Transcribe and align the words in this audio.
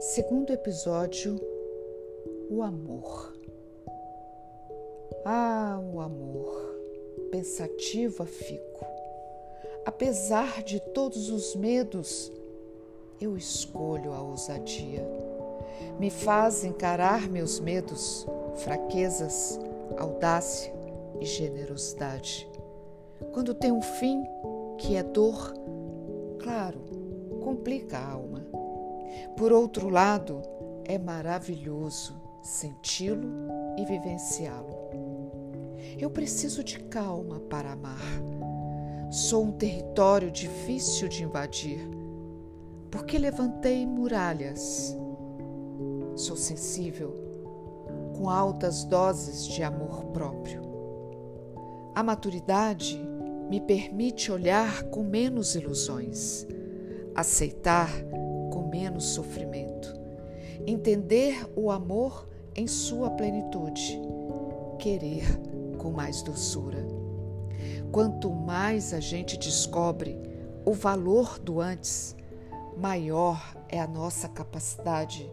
Segundo 0.00 0.50
episódio: 0.50 1.38
O 2.50 2.62
amor. 2.62 3.34
Ah, 5.26 5.78
o 5.92 6.00
amor. 6.00 6.74
Pensativa 7.30 8.24
fico. 8.24 8.86
Apesar 9.84 10.62
de 10.62 10.80
todos 10.80 11.28
os 11.28 11.54
medos, 11.54 12.32
eu 13.20 13.36
escolho 13.36 14.14
a 14.14 14.22
ousadia. 14.22 15.06
Me 15.98 16.08
faz 16.08 16.64
encarar 16.64 17.28
meus 17.28 17.60
medos, 17.60 18.26
fraquezas, 18.56 19.60
audácia 19.98 20.72
e 21.20 21.26
generosidade. 21.26 22.48
Quando 23.34 23.52
tem 23.52 23.70
um 23.70 23.82
fim, 23.82 24.24
que 24.78 24.96
é 24.96 25.02
dor, 25.02 25.52
claro, 26.38 26.80
complica 27.42 27.98
a 27.98 28.12
alma 28.12 28.59
por 29.36 29.52
outro 29.52 29.88
lado, 29.88 30.42
é 30.84 30.98
maravilhoso 30.98 32.20
senti-lo 32.42 33.28
e 33.76 33.84
vivenciá-lo. 33.84 34.78
Eu 35.98 36.10
preciso 36.10 36.64
de 36.64 36.78
calma 36.80 37.40
para 37.40 37.72
amar. 37.72 38.00
Sou 39.10 39.44
um 39.44 39.52
território 39.52 40.30
difícil 40.30 41.08
de 41.08 41.24
invadir, 41.24 41.80
porque 42.90 43.18
levantei 43.18 43.86
muralhas. 43.86 44.96
Sou 46.14 46.36
sensível, 46.36 47.14
com 48.16 48.28
altas 48.28 48.84
doses 48.84 49.46
de 49.46 49.62
amor 49.62 50.04
próprio. 50.06 50.62
A 51.94 52.02
maturidade 52.02 53.00
me 53.48 53.60
permite 53.60 54.30
olhar 54.30 54.84
com 54.84 55.02
menos 55.02 55.54
ilusões, 55.54 56.46
aceitar 57.14 57.90
menos 58.70 59.04
sofrimento, 59.06 59.92
entender 60.66 61.50
o 61.56 61.70
amor 61.70 62.28
em 62.54 62.66
sua 62.66 63.10
plenitude, 63.10 64.00
querer 64.78 65.24
com 65.78 65.90
mais 65.90 66.22
doçura. 66.22 66.86
Quanto 67.92 68.30
mais 68.30 68.94
a 68.94 69.00
gente 69.00 69.36
descobre 69.36 70.16
o 70.64 70.72
valor 70.72 71.38
do 71.38 71.60
antes, 71.60 72.16
maior 72.76 73.54
é 73.68 73.80
a 73.80 73.86
nossa 73.86 74.28
capacidade 74.28 75.30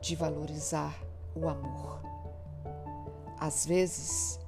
de 0.00 0.16
valorizar 0.16 0.96
o 1.34 1.48
amor. 1.48 2.00
Às 3.38 3.66
vezes, 3.66 4.40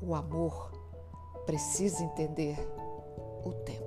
o 0.00 0.14
amor 0.14 0.72
precisa 1.46 2.02
entender 2.02 2.58
o 3.44 3.52
tempo. 3.52 3.85